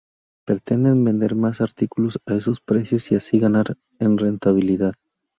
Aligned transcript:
Pretenden 0.47 1.03
vender 1.03 1.35
más 1.35 1.61
artículos 1.61 2.17
a 2.25 2.33
esos 2.33 2.59
precios 2.59 3.11
y 3.11 3.15
así 3.17 3.37
ganar 3.37 3.77
en 3.99 4.17
rentabilidad. 4.17 4.95